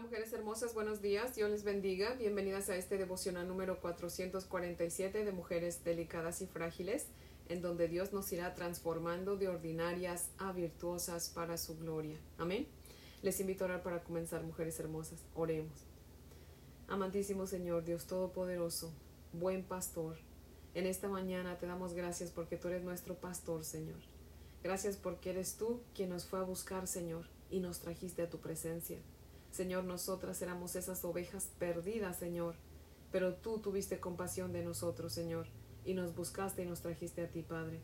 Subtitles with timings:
[0.00, 2.14] Mujeres hermosas, buenos días, Dios les bendiga.
[2.14, 7.06] Bienvenidas a este devocional número 447 de Mujeres Delicadas y Frágiles,
[7.50, 12.16] en donde Dios nos irá transformando de ordinarias a virtuosas para su gloria.
[12.38, 12.66] Amén.
[13.22, 15.22] Les invito a orar para comenzar, mujeres hermosas.
[15.34, 15.84] Oremos.
[16.88, 18.92] Amantísimo Señor, Dios Todopoderoso,
[19.34, 20.16] buen pastor,
[20.72, 23.98] en esta mañana te damos gracias porque tú eres nuestro pastor, Señor.
[24.62, 28.38] Gracias porque eres tú quien nos fue a buscar, Señor, y nos trajiste a tu
[28.38, 28.98] presencia.
[29.50, 32.54] Señor, nosotras éramos esas ovejas perdidas, Señor,
[33.10, 35.48] pero tú tuviste compasión de nosotros, Señor,
[35.84, 37.80] y nos buscaste y nos trajiste a ti, Padre.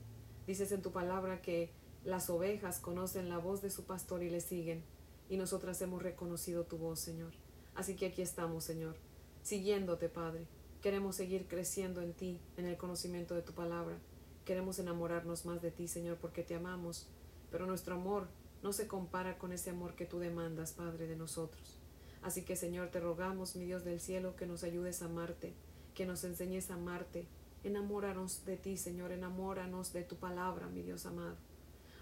[0.47, 1.73] Dices en tu palabra que
[2.05, 4.85] las ovejas conocen la voz de su pastor y le siguen,
[5.29, 7.33] y nosotras hemos reconocido tu voz, Señor.
[7.75, 8.97] Así que aquí estamos, Señor,
[9.43, 10.47] siguiéndote, Padre.
[10.81, 13.99] Queremos seguir creciendo en ti, en el conocimiento de tu palabra.
[14.45, 17.09] Queremos enamorarnos más de ti, Señor, porque te amamos,
[17.51, 18.29] pero nuestro amor
[18.67, 21.79] no se compara con ese amor que tú demandas, Padre, de nosotros.
[22.21, 25.55] Así que, Señor, te rogamos, mi Dios del cielo, que nos ayudes a amarte,
[25.95, 27.29] que nos enseñes a amarte.
[27.63, 31.37] Enamóranos de ti, Señor, enamóranos de tu palabra, mi Dios amado.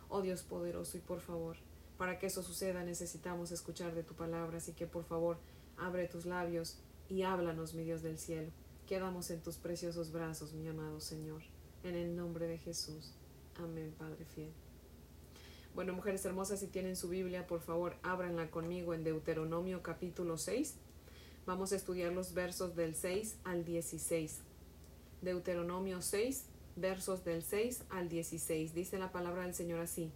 [0.09, 1.59] Oh Dios poderoso, y por favor,
[1.98, 5.37] para que eso suceda necesitamos escuchar de tu palabra, así que por favor,
[5.77, 6.78] abre tus labios
[7.11, 8.51] y háblanos, mi Dios del cielo.
[8.87, 11.43] Quedamos en tus preciosos brazos, mi amado Señor,
[11.83, 13.12] en el nombre de Jesús.
[13.56, 14.55] Amén, Padre fiel.
[15.75, 20.77] Bueno, mujeres hermosas, si tienen su Biblia, por favor, ábranla conmigo en Deuteronomio capítulo 6.
[21.47, 24.39] Vamos a estudiar los versos del 6 al 16.
[25.20, 26.44] Deuteronomio 6,
[26.77, 28.72] versos del 6 al 16.
[28.72, 30.12] Dice la palabra del Señor así.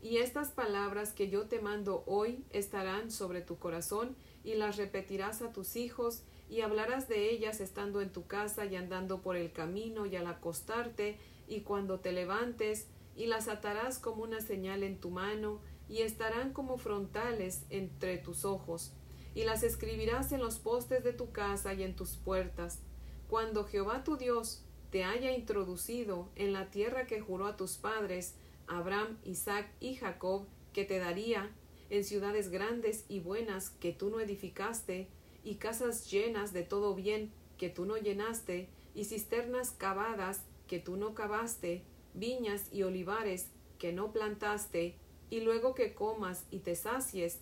[0.00, 5.42] Y estas palabras que yo te mando hoy estarán sobre tu corazón y las repetirás
[5.42, 9.50] a tus hijos y hablarás de ellas estando en tu casa y andando por el
[9.50, 11.18] camino y al acostarte
[11.48, 12.86] y cuando te levantes
[13.16, 18.44] y las atarás como una señal en tu mano, y estarán como frontales entre tus
[18.44, 18.92] ojos,
[19.34, 22.80] y las escribirás en los postes de tu casa y en tus puertas.
[23.28, 28.34] Cuando Jehová tu Dios te haya introducido en la tierra que juró a tus padres,
[28.66, 31.50] Abraham, Isaac y Jacob, que te daría,
[31.90, 35.08] en ciudades grandes y buenas que tú no edificaste,
[35.42, 40.96] y casas llenas de todo bien que tú no llenaste, y cisternas cavadas que tú
[40.96, 41.82] no cavaste,
[42.14, 44.96] viñas y olivares que no plantaste,
[45.30, 47.40] y luego que comas y te sacies,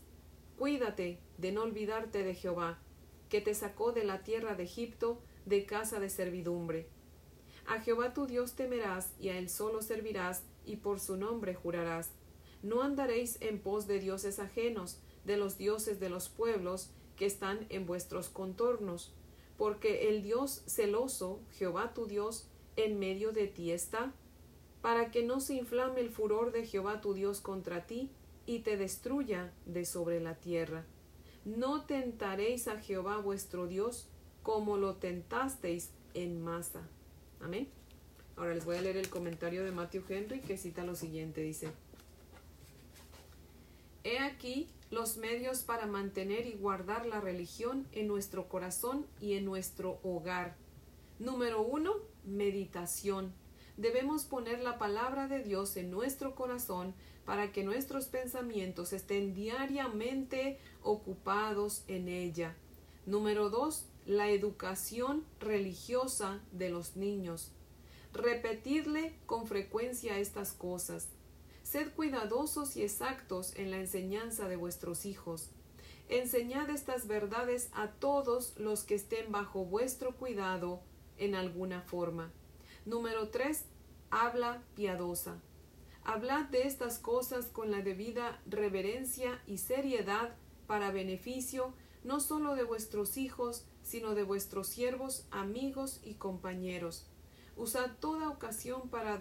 [0.56, 2.78] cuídate de no olvidarte de Jehová,
[3.28, 6.88] que te sacó de la tierra de Egipto de casa de servidumbre.
[7.66, 12.10] A Jehová tu Dios temerás y a él solo servirás y por su nombre jurarás.
[12.62, 17.66] No andaréis en pos de dioses ajenos, de los dioses de los pueblos que están
[17.68, 19.14] en vuestros contornos,
[19.56, 24.14] porque el Dios celoso, Jehová tu Dios, en medio de ti está,
[24.82, 28.10] para que no se inflame el furor de Jehová tu Dios contra ti
[28.44, 30.84] y te destruya de sobre la tierra.
[31.44, 34.08] No tentaréis a Jehová vuestro Dios
[34.42, 36.82] como lo tentasteis en masa.
[37.40, 37.68] Amén.
[38.36, 41.70] Ahora les voy a leer el comentario de Matthew Henry que cita lo siguiente, dice,
[44.04, 49.44] He aquí los medios para mantener y guardar la religión en nuestro corazón y en
[49.44, 50.56] nuestro hogar.
[51.20, 51.94] Número uno,
[52.24, 53.32] meditación
[53.76, 56.94] debemos poner la palabra de Dios en nuestro corazón
[57.24, 62.56] para que nuestros pensamientos estén diariamente ocupados en ella.
[63.06, 67.52] Número dos, la educación religiosa de los niños.
[68.12, 71.08] Repetidle con frecuencia estas cosas.
[71.62, 75.50] Sed cuidadosos y exactos en la enseñanza de vuestros hijos.
[76.08, 80.80] Enseñad estas verdades a todos los que estén bajo vuestro cuidado
[81.16, 82.30] en alguna forma.
[82.84, 83.64] Número 3.
[84.10, 85.40] Habla piadosa.
[86.02, 90.34] Hablad de estas cosas con la debida reverencia y seriedad
[90.66, 97.06] para beneficio no sólo de vuestros hijos, sino de vuestros siervos, amigos y compañeros.
[97.56, 99.20] Usad toda ocasión para,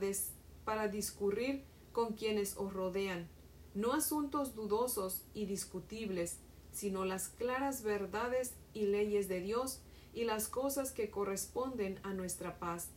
[0.66, 3.30] para discurrir con quienes os rodean,
[3.76, 6.40] no asuntos dudosos y discutibles,
[6.72, 9.82] sino las claras verdades y leyes de Dios
[10.16, 12.90] y las cosas que corresponden a nuestra paz.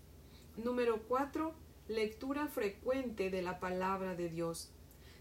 [0.56, 1.52] Número 4.
[1.88, 4.70] Lectura frecuente de la palabra de Dios.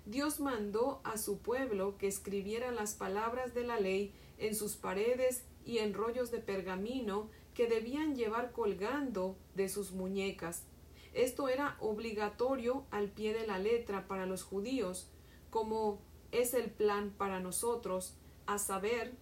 [0.06, 5.44] Dios mandó a su pueblo que escribiera las palabras de la ley en sus paredes
[5.65, 10.65] y en rollos de pergamino que debían llevar colgando de sus muñecas.
[11.13, 15.09] Esto era obligatorio al pie de la letra para los judíos,
[15.50, 16.00] como
[16.31, 18.13] es el plan para nosotros,
[18.45, 19.13] a saber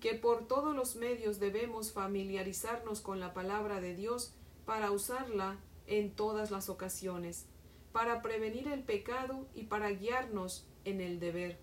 [0.00, 4.34] que por todos los medios debemos familiarizarnos con la palabra de Dios
[4.66, 7.46] para usarla en todas las ocasiones,
[7.92, 11.58] para prevenir el pecado y para guiarnos en el deber.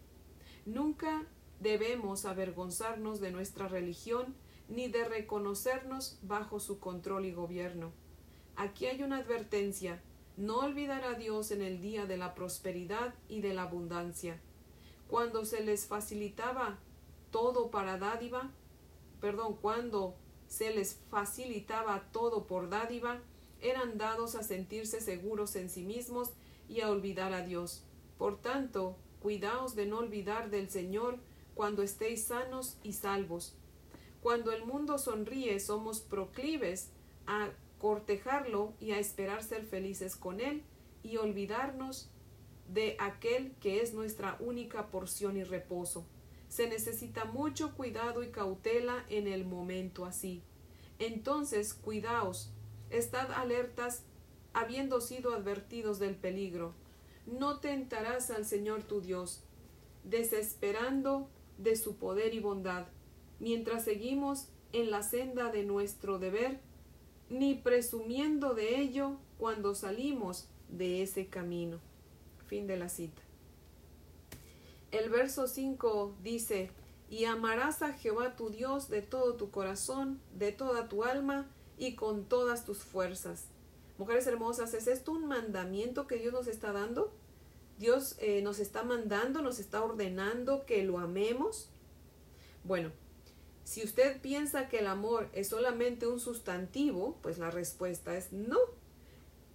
[0.66, 1.28] Nunca
[1.60, 4.36] debemos avergonzarnos de nuestra religión
[4.70, 7.92] ni de reconocernos bajo su control y gobierno.
[8.56, 10.02] Aquí hay una advertencia
[10.36, 14.40] no olvidar a Dios en el día de la prosperidad y de la abundancia.
[15.08, 16.80] Cuando se les facilitaba
[17.30, 18.50] todo para dádiva,
[19.22, 20.16] perdón, cuando
[20.54, 23.20] se les facilitaba todo por dádiva,
[23.60, 26.30] eran dados a sentirse seguros en sí mismos
[26.70, 27.84] y a olvidar a Dios.
[28.20, 31.18] Por tanto, cuidaos de no olvidar del Señor
[31.56, 33.56] cuando estéis sanos y salvos.
[34.22, 36.92] Cuando el mundo sonríe, somos proclives
[37.26, 40.62] a cortejarlo y a esperar ser felices con él
[41.02, 42.12] y olvidarnos
[42.68, 46.06] de aquel que es nuestra única porción y reposo.
[46.54, 50.44] Se necesita mucho cuidado y cautela en el momento así.
[51.00, 52.52] Entonces, cuidaos,
[52.92, 54.04] estad alertas,
[54.54, 56.76] habiendo sido advertidos del peligro.
[57.26, 59.42] No tentarás al Señor tu Dios,
[60.04, 61.28] desesperando
[61.58, 62.86] de su poder y bondad,
[63.40, 66.60] mientras seguimos en la senda de nuestro deber,
[67.32, 71.80] ni presumiendo de ello cuando salimos de ese camino.
[72.46, 73.23] Fin de la cita.
[74.94, 76.70] El verso 5 dice,
[77.10, 81.50] y amarás a Jehová tu Dios de todo tu corazón, de toda tu alma
[81.80, 83.46] y con todas tus fuerzas.
[83.98, 87.12] Mujeres hermosas, ¿es esto un mandamiento que Dios nos está dando?
[87.80, 91.70] Dios eh, nos está mandando, nos está ordenando que lo amemos.
[92.64, 92.92] Bueno,
[93.64, 98.60] si usted piensa que el amor es solamente un sustantivo, pues la respuesta es no.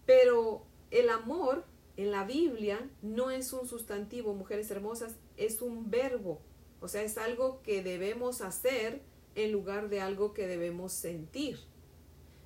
[0.04, 1.64] Pero el amor
[1.96, 6.40] en la Biblia no es un sustantivo, mujeres hermosas, es un verbo.
[6.80, 9.00] O sea, es algo que debemos hacer
[9.34, 11.58] en lugar de algo que debemos sentir.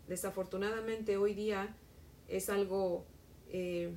[0.08, 1.76] Desafortunadamente hoy día
[2.28, 3.06] es algo,
[3.48, 3.94] eh,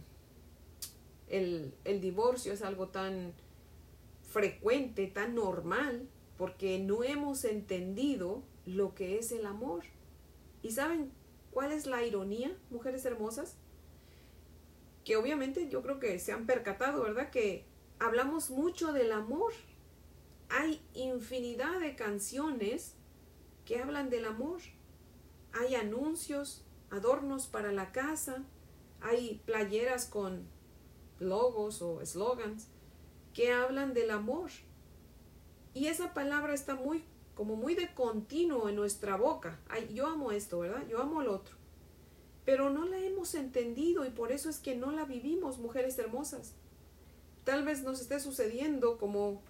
[1.28, 3.34] el, el divorcio es algo tan
[4.24, 6.08] frecuente, tan normal,
[6.38, 9.84] porque no hemos entendido lo que es el amor.
[10.62, 11.12] ¿Y saben
[11.52, 13.56] cuál es la ironía, mujeres hermosas?
[15.04, 17.30] Que obviamente yo creo que se han percatado, ¿verdad?
[17.30, 17.66] Que
[18.00, 19.54] hablamos mucho del amor.
[20.50, 22.96] Hay infinidad de canciones
[23.66, 24.62] que hablan del amor.
[25.54, 28.44] Hay anuncios, adornos para la casa,
[29.02, 30.48] hay playeras con
[31.20, 32.68] logos o slogans
[33.34, 34.52] que hablan del amor.
[35.74, 37.04] Y esa palabra está muy,
[37.36, 39.60] como muy de continuo en nuestra boca.
[39.68, 40.88] Ay, yo amo esto, ¿verdad?
[40.88, 41.56] Yo amo el otro.
[42.46, 46.54] Pero no la hemos entendido y por eso es que no la vivimos, mujeres hermosas.
[47.46, 49.42] Tal vez nos esté sucediendo como,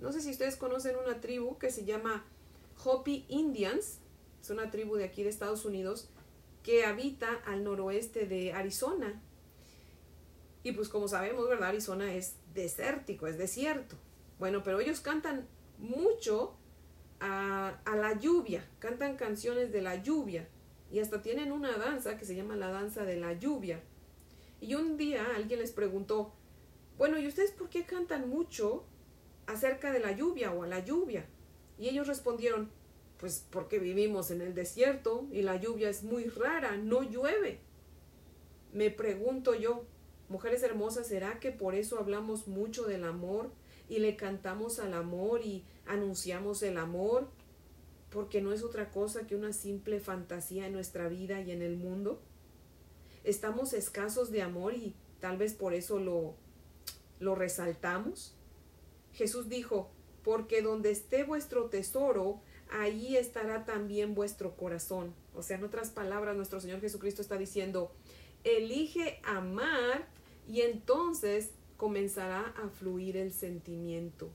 [0.00, 2.24] no sé si ustedes conocen una tribu que se llama
[2.82, 4.00] Hopi Indians,
[4.42, 6.08] es una tribu de aquí de Estados Unidos,
[6.62, 9.20] que habita al noroeste de Arizona.
[10.62, 11.68] Y pues como sabemos, ¿verdad?
[11.68, 13.96] Arizona es desértico, es desierto.
[14.38, 15.46] Bueno, pero ellos cantan
[15.76, 16.56] mucho
[17.20, 20.48] a, a, la lluvia, cantan canciones de la lluvia
[20.90, 23.82] y hasta tienen una danza que se llama la danza de la lluvia.
[24.62, 26.32] Y un día alguien les preguntó,
[26.98, 28.84] bueno, ¿y ustedes por qué cantan mucho
[29.46, 31.26] acerca de la lluvia o a la lluvia?
[31.78, 32.70] Y ellos respondieron,
[33.18, 37.60] pues porque vivimos en el desierto y la lluvia es muy rara, no llueve.
[38.72, 39.84] Me pregunto yo,
[40.28, 43.50] mujeres hermosas, ¿será que por eso hablamos mucho del amor
[43.88, 47.28] y le cantamos al amor y anunciamos el amor?
[48.10, 51.76] Porque no es otra cosa que una simple fantasía en nuestra vida y en el
[51.76, 52.20] mundo.
[53.24, 56.36] Estamos escasos de amor y tal vez por eso lo
[57.18, 58.34] ¿Lo resaltamos?
[59.12, 59.90] Jesús dijo,
[60.22, 62.40] porque donde esté vuestro tesoro,
[62.70, 65.14] ahí estará también vuestro corazón.
[65.34, 67.92] O sea, en otras palabras, nuestro Señor Jesucristo está diciendo,
[68.42, 70.08] elige amar
[70.48, 74.30] y entonces comenzará a fluir el sentimiento.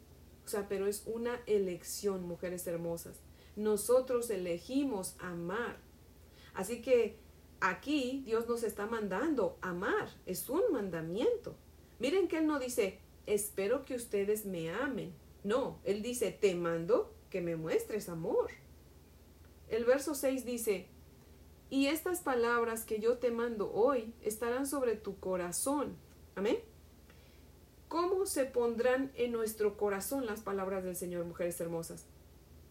[0.45, 3.19] O sea, pero es una elección, mujeres hermosas.
[3.55, 5.77] Nosotros elegimos amar.
[6.53, 7.17] Así que
[7.59, 10.09] aquí Dios nos está mandando amar.
[10.25, 11.55] Es un mandamiento.
[11.99, 15.13] Miren que Él no dice, espero que ustedes me amen.
[15.43, 18.51] No, Él dice, te mando que me muestres amor.
[19.67, 20.87] El verso 6 dice,
[21.69, 25.95] y estas palabras que yo te mando hoy estarán sobre tu corazón.
[26.35, 26.57] Amén.
[27.87, 32.05] ¿Cómo se pondrán en nuestro corazón las palabras del Señor, mujeres hermosas?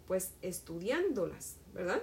[0.06, 2.02] Pues estudiándolas, ¿verdad?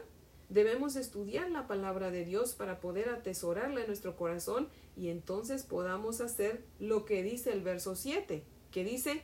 [0.49, 6.21] Debemos estudiar la palabra de Dios para poder atesorarla en nuestro corazón y entonces podamos
[6.21, 9.23] hacer lo que dice el verso 7, que dice,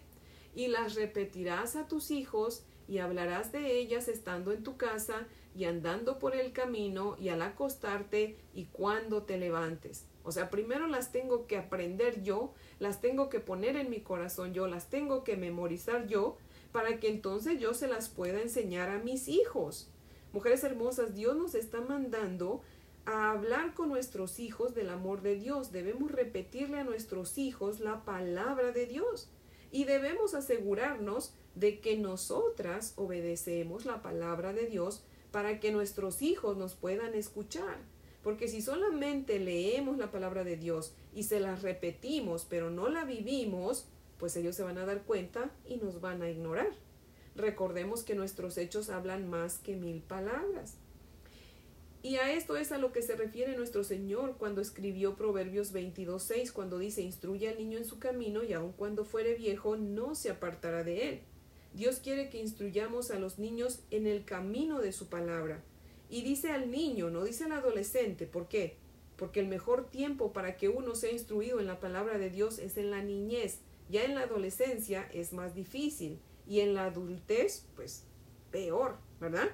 [0.55, 5.65] y las repetirás a tus hijos y hablarás de ellas estando en tu casa y
[5.65, 10.05] andando por el camino y al acostarte y cuando te levantes.
[10.23, 14.53] O sea, primero las tengo que aprender yo, las tengo que poner en mi corazón
[14.53, 16.37] yo, las tengo que memorizar yo,
[16.71, 19.89] para que entonces yo se las pueda enseñar a mis hijos.
[20.33, 22.61] Mujeres hermosas, Dios nos está mandando
[23.05, 25.71] a hablar con nuestros hijos del amor de Dios.
[25.71, 29.29] Debemos repetirle a nuestros hijos la palabra de Dios
[29.71, 36.57] y debemos asegurarnos de que nosotras obedecemos la palabra de Dios para que nuestros hijos
[36.57, 37.77] nos puedan escuchar.
[38.23, 43.03] Porque si solamente leemos la palabra de Dios y se la repetimos, pero no la
[43.03, 43.87] vivimos,
[44.19, 46.71] pues ellos se van a dar cuenta y nos van a ignorar.
[47.35, 50.75] Recordemos que nuestros hechos hablan más que mil palabras.
[52.03, 56.51] Y a esto es a lo que se refiere nuestro Señor cuando escribió Proverbios 22.6,
[56.51, 60.31] cuando dice, instruye al niño en su camino y aun cuando fuere viejo no se
[60.31, 61.21] apartará de él.
[61.73, 65.63] Dios quiere que instruyamos a los niños en el camino de su palabra.
[66.09, 68.25] Y dice al niño, no dice al adolescente.
[68.25, 68.77] ¿Por qué?
[69.15, 72.77] Porque el mejor tiempo para que uno sea instruido en la palabra de Dios es
[72.77, 73.59] en la niñez.
[73.89, 78.05] Ya en la adolescencia es más difícil y en la adultez, pues
[78.51, 79.49] peor, ¿verdad?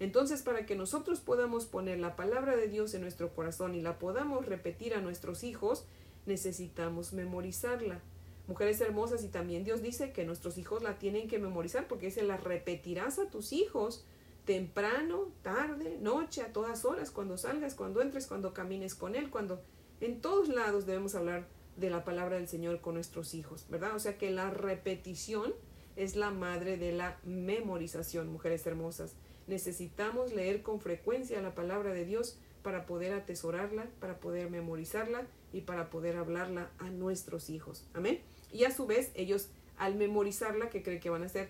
[0.00, 3.98] Entonces, para que nosotros podamos poner la palabra de Dios en nuestro corazón y la
[3.98, 5.84] podamos repetir a nuestros hijos,
[6.26, 8.00] necesitamos memorizarla.
[8.48, 12.22] Mujeres hermosas, y también Dios dice que nuestros hijos la tienen que memorizar porque se
[12.22, 14.04] la repetirás a tus hijos
[14.44, 19.62] temprano, tarde, noche, a todas horas, cuando salgas, cuando entres, cuando camines con Él, cuando
[20.00, 23.94] en todos lados debemos hablar de la palabra del Señor con nuestros hijos, ¿verdad?
[23.94, 25.54] O sea que la repetición
[25.94, 29.14] es la madre de la memorización, mujeres hermosas.
[29.50, 35.62] Necesitamos leer con frecuencia la palabra de Dios para poder atesorarla, para poder memorizarla y
[35.62, 37.84] para poder hablarla a nuestros hijos.
[37.92, 38.20] Amén.
[38.52, 41.48] Y a su vez, ellos al memorizarla, que creen que van a hacer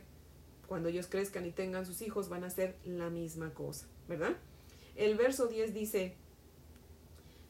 [0.66, 4.34] cuando ellos crezcan y tengan sus hijos, van a hacer la misma cosa, ¿verdad?
[4.96, 6.14] El verso 10 dice,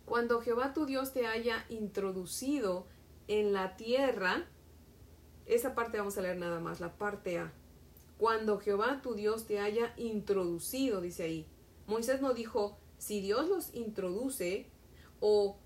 [0.04, 2.88] cuando Jehová tu Dios te haya introducido
[3.28, 4.46] en la tierra,
[5.46, 7.52] esa parte vamos a leer nada más, la parte A
[8.20, 11.46] cuando Jehová tu Dios te haya introducido, dice ahí.
[11.86, 14.66] Moisés no dijo, si Dios los introduce
[15.20, 15.56] o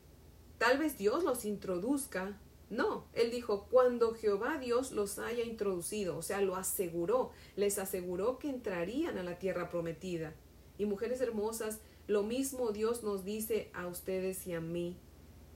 [0.56, 2.38] tal vez Dios los introduzca.
[2.70, 8.38] No, él dijo, cuando Jehová Dios los haya introducido, o sea, lo aseguró, les aseguró
[8.38, 10.32] que entrarían a la tierra prometida.
[10.78, 14.96] Y mujeres hermosas, lo mismo Dios nos dice a ustedes y a mí.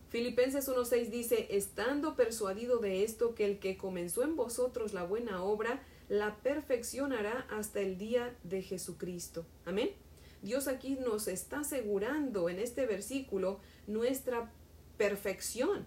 [0.08, 5.44] Filipenses 1.6 dice, estando persuadido de esto, que el que comenzó en vosotros la buena
[5.44, 9.46] obra, la perfeccionará hasta el día de Jesucristo.
[9.64, 9.90] Amén.
[10.42, 14.52] Dios aquí nos está asegurando en este versículo nuestra
[14.96, 15.86] perfección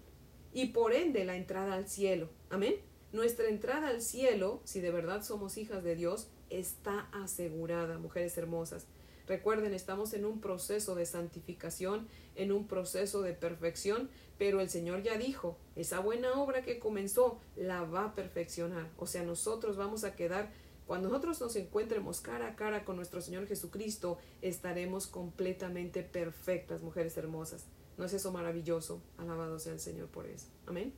[0.54, 2.30] y por ende la entrada al cielo.
[2.50, 2.76] Amén.
[3.14, 8.88] Nuestra entrada al cielo, si de verdad somos hijas de Dios, está asegurada, mujeres hermosas.
[9.32, 15.04] Recuerden, estamos en un proceso de santificación, en un proceso de perfección, pero el Señor
[15.04, 18.90] ya dijo, esa buena obra que comenzó la va a perfeccionar.
[18.98, 20.52] O sea, nosotros vamos a quedar,
[20.86, 27.16] cuando nosotros nos encuentremos cara a cara con nuestro Señor Jesucristo, estaremos completamente perfectas, mujeres
[27.16, 27.68] hermosas.
[27.98, 29.02] ¿No es eso maravilloso?
[29.18, 30.48] Alabado sea el Señor por eso.
[30.66, 30.92] Amén.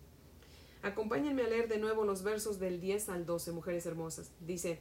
[0.81, 4.31] Acompáñenme a leer de nuevo los versos del 10 al 12, mujeres hermosas.
[4.39, 4.79] Dice,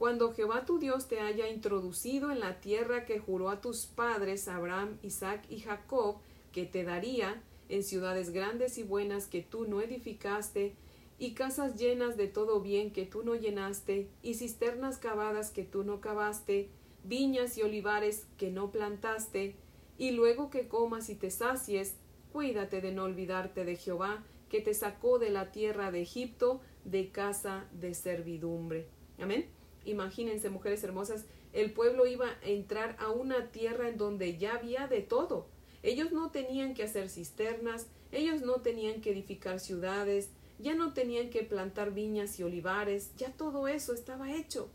[0.00, 4.48] cuando Jehová tu Dios te haya introducido en la tierra que juró a tus padres,
[4.48, 6.16] Abraham, Isaac y Jacob,
[6.52, 10.74] que te daría, en ciudades grandes y buenas que tú no edificaste,
[11.18, 15.84] y casas llenas de todo bien que tú no llenaste, y cisternas cavadas que tú
[15.84, 16.70] no cavaste,
[17.04, 19.54] viñas y olivares que no plantaste,
[19.98, 21.96] y luego que comas y te sacies,
[22.32, 27.10] cuídate de no olvidarte de Jehová, que te sacó de la tierra de Egipto, de
[27.10, 28.88] casa de servidumbre.
[29.18, 29.59] Amén.
[29.84, 34.86] Imagínense, mujeres hermosas, el pueblo iba a entrar a una tierra en donde ya había
[34.86, 35.46] de todo.
[35.82, 41.30] Ellos no tenían que hacer cisternas, ellos no tenían que edificar ciudades, ya no tenían
[41.30, 44.68] que plantar viñas y olivares, ya todo eso estaba hecho.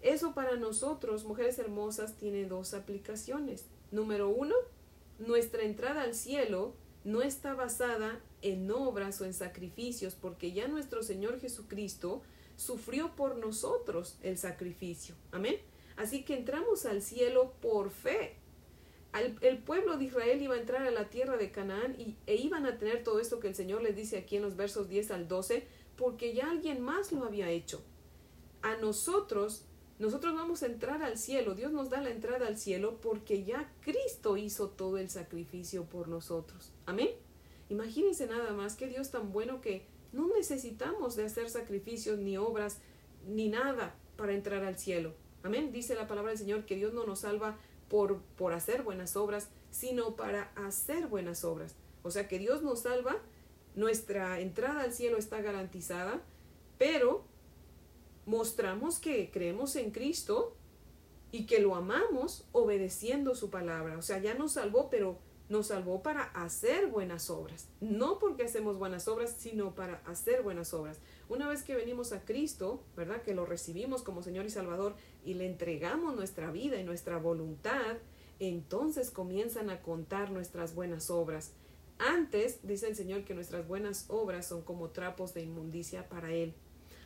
[0.00, 3.66] Eso para nosotros, mujeres hermosas, tiene dos aplicaciones.
[3.92, 4.56] Número uno,
[5.20, 11.04] nuestra entrada al cielo no está basada en obras o en sacrificios, porque ya nuestro
[11.04, 12.22] Señor Jesucristo
[12.56, 15.14] sufrió por nosotros el sacrificio.
[15.30, 15.56] Amén.
[15.96, 18.36] Así que entramos al cielo por fe.
[19.42, 22.64] el pueblo de Israel iba a entrar a la tierra de Canaán y, e iban
[22.66, 25.28] a tener todo esto que el Señor les dice aquí en los versos 10 al
[25.28, 25.66] 12,
[25.96, 27.82] porque ya alguien más lo había hecho.
[28.62, 29.66] A nosotros,
[29.98, 31.54] nosotros vamos a entrar al cielo.
[31.54, 36.08] Dios nos da la entrada al cielo porque ya Cristo hizo todo el sacrificio por
[36.08, 36.72] nosotros.
[36.86, 37.10] Amén.
[37.68, 42.78] Imagínense nada más que Dios tan bueno que no necesitamos de hacer sacrificios ni obras
[43.26, 45.14] ni nada para entrar al cielo.
[45.42, 45.72] Amén.
[45.72, 49.48] Dice la palabra del Señor que Dios no nos salva por, por hacer buenas obras,
[49.70, 51.74] sino para hacer buenas obras.
[52.02, 53.16] O sea que Dios nos salva,
[53.74, 56.22] nuestra entrada al cielo está garantizada,
[56.78, 57.24] pero
[58.26, 60.56] mostramos que creemos en Cristo
[61.30, 63.96] y que lo amamos obedeciendo su palabra.
[63.96, 65.18] O sea, ya nos salvó, pero
[65.52, 67.68] nos salvó para hacer buenas obras.
[67.80, 70.98] No porque hacemos buenas obras, sino para hacer buenas obras.
[71.28, 73.20] Una vez que venimos a Cristo, ¿verdad?
[73.20, 77.98] Que lo recibimos como Señor y Salvador y le entregamos nuestra vida y nuestra voluntad,
[78.40, 81.52] entonces comienzan a contar nuestras buenas obras.
[81.98, 86.54] Antes dice el Señor que nuestras buenas obras son como trapos de inmundicia para Él.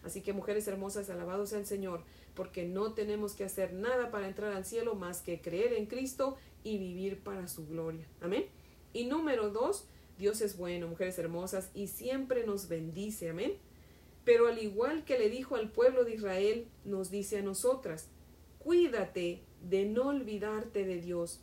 [0.05, 4.29] Así que mujeres hermosas, alabados sea el Señor, porque no tenemos que hacer nada para
[4.29, 6.37] entrar al cielo más que creer en Cristo
[6.67, 8.09] y vivir para su gloria.
[8.21, 8.47] Amén.
[8.93, 9.87] Y número dos,
[10.19, 13.31] Dios es bueno, mujeres hermosas, y siempre nos bendice.
[13.31, 13.53] Amén.
[14.25, 18.09] Pero al igual que le dijo al pueblo de Israel, nos dice a nosotras,
[18.59, 21.41] cuídate de no olvidarte de Dios.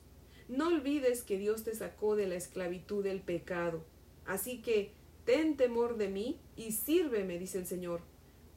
[0.50, 3.86] No olvides que Dios te sacó de la esclavitud del pecado.
[4.26, 4.92] Así que
[5.24, 8.02] ten temor de mí y sírveme, dice el Señor.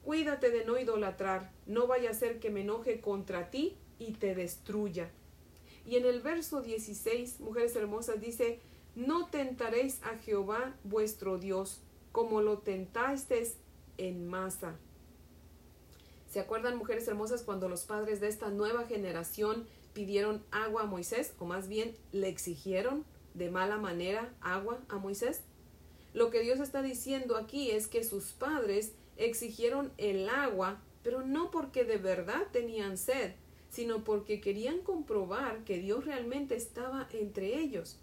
[0.03, 4.35] Cuídate de no idolatrar, no vaya a ser que me enoje contra ti y te
[4.35, 5.13] destruya.
[5.87, 8.59] Y en el verso 16, mujeres hermosas, dice,
[8.97, 13.55] no tentaréis a Jehová vuestro Dios, como lo tentasteis
[13.97, 14.77] en masa.
[16.31, 21.35] ¿Se acuerdan, mujeres hermosas, cuando los padres de esta nueva generación pidieron agua a Moisés,
[21.39, 25.43] o más bien le exigieron de mala manera agua a Moisés?
[26.15, 31.51] Lo que Dios está diciendo aquí es que sus padres exigieron el agua, pero no
[31.51, 33.33] porque de verdad tenían sed,
[33.71, 37.99] sino porque querían comprobar que Dios realmente estaba entre ellos.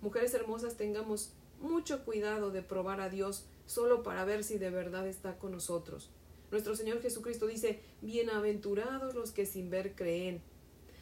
[0.00, 5.06] Mujeres hermosas, tengamos mucho cuidado de probar a Dios solo para ver si de verdad
[5.06, 6.10] está con nosotros.
[6.50, 10.40] Nuestro Señor Jesucristo dice, bienaventurados los que sin ver creen.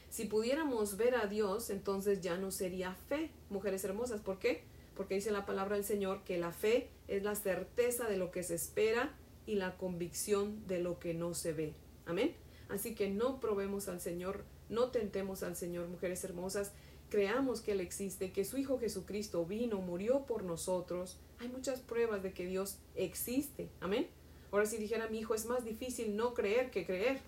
[0.09, 4.21] Si pudiéramos ver a Dios, entonces ya no sería fe, mujeres hermosas.
[4.21, 4.63] ¿Por qué?
[4.97, 8.43] Porque dice la palabra del Señor que la fe es la certeza de lo que
[8.43, 9.13] se espera
[9.45, 11.75] y la convicción de lo que no se ve.
[12.07, 12.35] Amén.
[12.69, 16.73] Así que no probemos al Señor, no tentemos al Señor, mujeres hermosas.
[17.11, 21.19] Creamos que Él existe, que su Hijo Jesucristo vino, murió por nosotros.
[21.39, 23.69] Hay muchas pruebas de que Dios existe.
[23.81, 24.09] Amén.
[24.51, 27.21] Ahora si dijera mi hijo, es más difícil no creer que creer.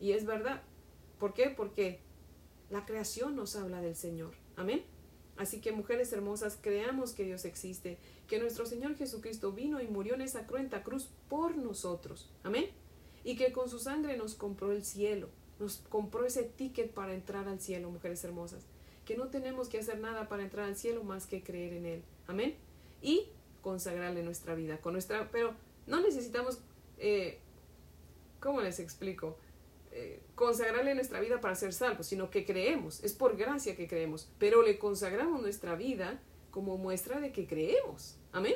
[0.00, 0.62] Y es verdad.
[1.18, 1.50] ¿Por qué?
[1.50, 2.00] Porque
[2.70, 4.34] la creación nos habla del Señor.
[4.56, 4.84] Amén.
[5.36, 10.14] Así que mujeres hermosas, creamos que Dios existe, que nuestro Señor Jesucristo vino y murió
[10.14, 12.30] en esa cruenta cruz por nosotros.
[12.42, 12.66] Amén.
[13.24, 15.28] Y que con su sangre nos compró el cielo,
[15.58, 18.64] nos compró ese ticket para entrar al cielo, mujeres hermosas.
[19.04, 22.02] Que no tenemos que hacer nada para entrar al cielo más que creer en Él.
[22.26, 22.56] Amén.
[23.02, 23.28] Y
[23.60, 24.80] consagrarle nuestra vida.
[24.80, 25.54] Con nuestra, pero
[25.86, 26.60] no necesitamos,
[26.98, 27.38] eh,
[28.40, 29.36] ¿cómo les explico?
[29.92, 34.30] Eh, consagrarle nuestra vida para ser salvos, sino que creemos, es por gracia que creemos,
[34.38, 36.20] pero le consagramos nuestra vida
[36.52, 38.16] como muestra de que creemos.
[38.32, 38.54] Amén.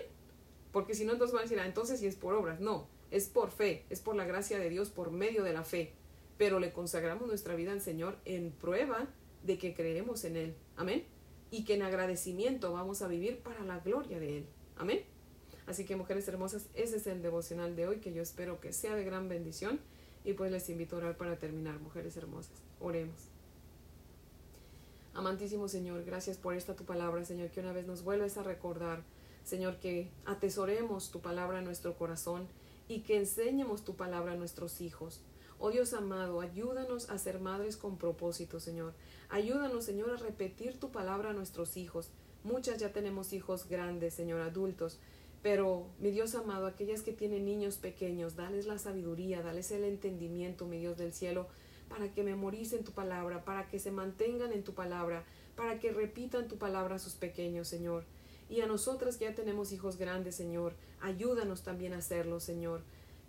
[0.73, 2.61] Porque si no, entonces van a decir, ah, entonces si es por obras.
[2.61, 5.93] No, es por fe, es por la gracia de Dios, por medio de la fe.
[6.37, 9.07] Pero le consagramos nuestra vida al Señor en prueba
[9.45, 10.57] de que creemos en Él.
[10.75, 11.05] Amén.
[11.53, 14.47] Y que en agradecimiento vamos a vivir para la gloria de Él.
[14.77, 15.05] Amén.
[15.69, 18.97] Así que mujeres hermosas, ese es el devocional de hoy que yo espero que sea
[18.97, 19.79] de gran bendición.
[20.25, 22.57] Y pues les invito a orar para terminar, mujeres hermosas.
[22.81, 23.29] Oremos.
[25.15, 29.05] Amantísimo Señor, gracias por esta tu palabra, Señor, que una vez nos vuelves a recordar,
[29.45, 32.49] Señor, que atesoremos tu palabra en nuestro corazón
[32.89, 35.21] y que enseñemos tu palabra a nuestros hijos.
[35.59, 38.93] Oh Dios amado, ayúdanos a ser madres con propósito, Señor.
[39.29, 42.11] Ayúdanos, Señor, a repetir tu palabra a nuestros hijos.
[42.43, 44.99] Muchas ya tenemos hijos grandes, Señor, adultos,
[45.45, 50.65] pero, mi Dios amado, aquellas que tienen niños pequeños, dales la sabiduría, dales el entendimiento,
[50.65, 51.49] mi Dios del cielo,
[51.91, 55.23] para que memoricen tu palabra, para que se mantengan en tu palabra,
[55.55, 58.05] para que repitan tu palabra a sus pequeños, Señor.
[58.55, 62.83] Y a nosotras que ya tenemos hijos grandes, Señor, ayúdanos también a hacerlo, Señor.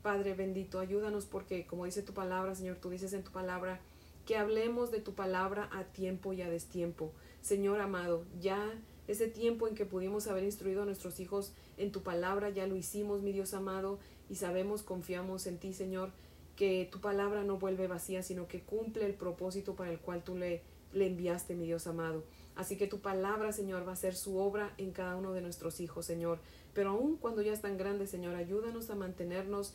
[0.04, 3.82] Padre bendito, ayúdanos porque, como dice tu palabra, Señor, tú dices en tu palabra,
[4.28, 7.12] que hablemos de tu palabra a tiempo y a destiempo.
[7.42, 8.72] Señor amado, ya
[9.08, 12.76] ese tiempo en que pudimos haber instruido a nuestros hijos en tu palabra, ya lo
[12.76, 13.98] hicimos, mi Dios amado,
[14.30, 16.12] y sabemos, confiamos en ti, Señor,
[16.56, 20.38] que tu palabra no vuelve vacía, sino que cumple el propósito para el cual tú
[20.38, 20.62] le,
[20.94, 22.24] le enviaste, mi Dios amado.
[22.56, 25.80] Así que tu palabra, Señor, va a ser su obra en cada uno de nuestros
[25.80, 26.40] hijos, Señor.
[26.74, 29.74] Pero aun cuando ya están grandes, Señor, ayúdanos a mantenernos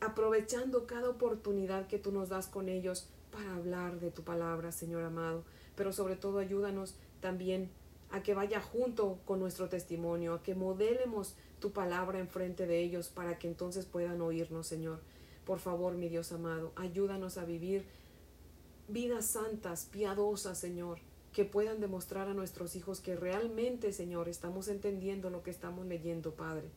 [0.00, 5.02] aprovechando cada oportunidad que tú nos das con ellos para hablar de tu palabra, Señor
[5.02, 5.44] amado.
[5.76, 7.70] Pero sobre todo ayúdanos también
[8.10, 13.08] a que vaya junto con nuestro testimonio, a que modelemos tu palabra enfrente de ellos
[13.08, 15.00] para que entonces puedan oírnos, Señor.
[15.44, 17.84] Por favor, mi Dios amado, ayúdanos a vivir
[18.86, 20.98] vidas santas, piadosas, Señor,
[21.38, 26.34] que puedan demostrar a nuestros hijos que realmente, Señor, estamos entendiendo lo que estamos leyendo,
[26.34, 26.68] Padre.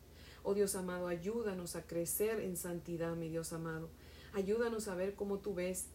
[0.44, 3.88] Oh Dios amado, ayúdanos a crecer en santidad, mi Dios amado.
[4.32, 5.86] Ayúdanos a ver como tú ves.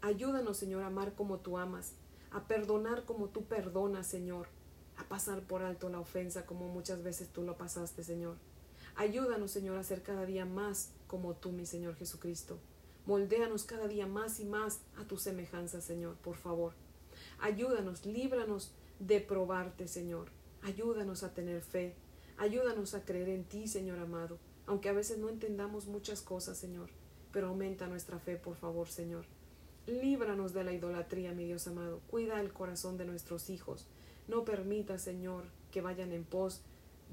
[0.00, 1.92] Ayúdanos, Señor, a amar como tú amas,
[2.32, 4.48] a perdonar como tú perdonas, Señor,
[4.96, 8.38] a pasar por alto la ofensa como muchas veces tú lo pasaste, Señor.
[8.96, 12.58] Ayúdanos, Señor, a ser cada día más como tú, mi Señor Jesucristo.
[13.06, 16.72] Moldéanos cada día más y más a tu semejanza, Señor, por favor.
[17.40, 20.30] Ayúdanos, líbranos de probarte, Señor.
[20.62, 21.94] Ayúdanos a tener fe.
[22.36, 26.90] Ayúdanos a creer en ti, Señor amado, aunque a veces no entendamos muchas cosas, Señor.
[27.32, 29.26] Pero aumenta nuestra fe, por favor, Señor.
[29.86, 32.00] Líbranos de la idolatría, mi Dios amado.
[32.08, 33.86] Cuida el corazón de nuestros hijos.
[34.28, 36.62] No permita, Señor, que vayan en pos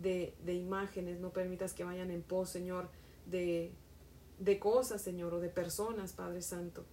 [0.01, 1.19] de, de imágenes.
[1.19, 2.89] No permitas que vayan en pos, Señor,
[3.25, 3.73] de,
[4.39, 6.85] de cosas, Señor, o de personas, Padre Santo.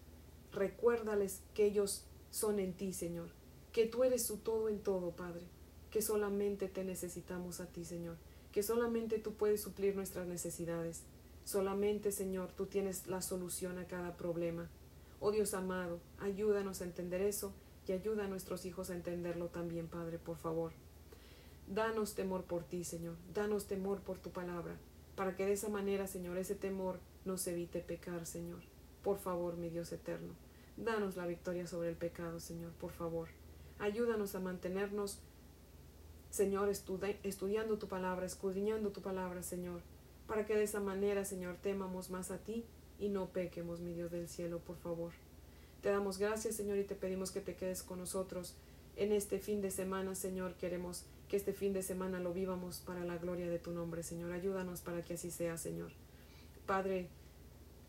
[0.53, 3.29] Recuérdales que ellos son en ti, Señor.
[3.73, 5.47] Que tú eres su todo en todo, Padre.
[5.91, 8.17] Que solamente te necesitamos a ti, Señor.
[8.53, 11.03] Que solamente tú puedes suplir nuestras necesidades.
[11.45, 14.69] Solamente, Señor, tú tienes la solución a cada problema.
[15.21, 17.53] Oh Dios amado, ayúdanos a entender eso
[17.87, 20.73] y ayuda a nuestros hijos a entenderlo también, Padre, por favor.
[21.67, 23.17] Danos temor por ti, Señor.
[23.35, 24.77] Danos temor por tu palabra,
[25.17, 28.61] para que de esa manera, Señor, ese temor nos evite pecar, Señor.
[29.03, 30.35] Por favor, mi Dios eterno.
[30.79, 33.29] Danos la victoria sobre el pecado, Señor, por favor.
[33.81, 35.19] Ayúdanos a mantenernos,
[36.31, 39.81] Señor, estudiando tu palabra, escudriñando tu palabra, Señor,
[40.29, 42.65] para que de esa manera, Señor, temamos más a ti
[43.01, 45.13] y no pequemos, mi Dios del cielo, por favor.
[45.83, 48.55] Te damos gracias, Señor, y te pedimos que te quedes con nosotros
[48.97, 50.55] en este fin de semana, Señor.
[50.55, 54.31] Queremos que este fin de semana lo vivamos para la gloria de tu nombre, Señor.
[54.31, 55.91] Ayúdanos para que así sea, Señor.
[56.67, 57.09] Padre,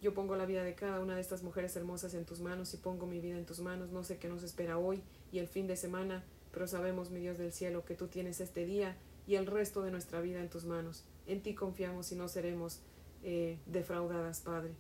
[0.02, 2.78] yo pongo la vida de cada una de estas mujeres hermosas en tus manos y
[2.78, 3.92] pongo mi vida en tus manos.
[3.92, 7.38] No sé qué nos espera hoy y el fin de semana, pero sabemos, mi Dios
[7.38, 8.96] del cielo, que tú tienes este día
[9.28, 11.04] y el resto de nuestra vida en tus manos.
[11.28, 12.80] En ti confiamos y no seremos
[13.24, 14.72] eh, defraudadas, Padre.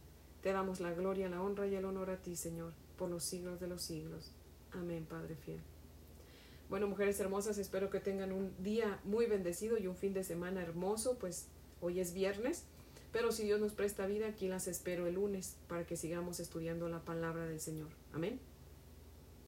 [0.41, 3.59] Te damos la gloria, la honra y el honor a ti, Señor, por los siglos
[3.59, 4.31] de los siglos.
[4.71, 5.59] Amén, Padre fiel.
[6.69, 10.61] Bueno, mujeres hermosas, espero que tengan un día muy bendecido y un fin de semana
[10.61, 11.47] hermoso, pues
[11.81, 12.63] hoy es viernes,
[13.11, 16.89] pero si Dios nos presta vida, aquí las espero el lunes para que sigamos estudiando
[16.89, 17.89] la palabra del Señor.
[18.13, 18.39] Amén.